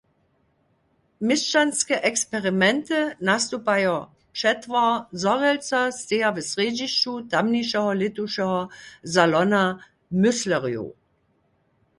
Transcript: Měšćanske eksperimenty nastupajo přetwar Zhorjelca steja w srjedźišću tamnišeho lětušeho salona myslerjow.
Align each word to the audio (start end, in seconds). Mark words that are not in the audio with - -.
Měšćanske 1.27 1.95
eksperimenty 2.09 3.01
nastupajo 3.29 3.97
přetwar 4.37 4.91
Zhorjelca 5.23 5.79
steja 5.99 6.29
w 6.33 6.37
srjedźišću 6.51 7.13
tamnišeho 7.31 7.91
lětušeho 8.01 8.59
salona 9.13 9.63
myslerjow. 10.21 10.87